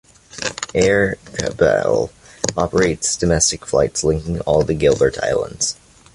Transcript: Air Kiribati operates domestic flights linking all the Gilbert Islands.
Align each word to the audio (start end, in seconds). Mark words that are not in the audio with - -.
Air 0.73 1.17
Kiribati 1.25 2.09
operates 2.57 3.15
domestic 3.15 3.67
flights 3.67 4.03
linking 4.03 4.39
all 4.39 4.63
the 4.63 4.73
Gilbert 4.73 5.19
Islands. 5.23 5.75